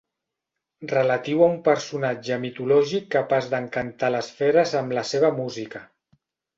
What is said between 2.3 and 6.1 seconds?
mitològic capaç d'encantar les feres amb la seva música.